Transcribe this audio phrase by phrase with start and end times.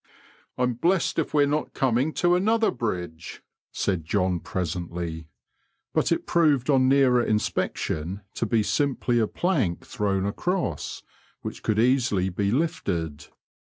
[0.57, 5.27] "I'm blessed if we are not coming to another bridge," said John presently;
[5.93, 11.03] but it proved on nearer inspection to be simply a plank thrown across,
[11.43, 13.27] which could easily be lifted.